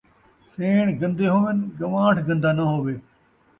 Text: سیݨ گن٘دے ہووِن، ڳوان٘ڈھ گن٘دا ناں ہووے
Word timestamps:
سیݨ 0.51 0.85
گن٘دے 0.99 1.27
ہووِن، 1.33 1.57
ڳوان٘ڈھ 1.79 2.21
گن٘دا 2.27 2.49
ناں 2.57 2.69
ہووے 2.71 2.95